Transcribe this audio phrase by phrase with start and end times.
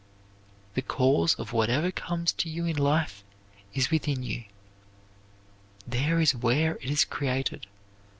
[0.73, 3.23] The cause of whatever comes to you in life
[3.75, 4.45] is within you.
[5.85, 7.67] There is where it is created.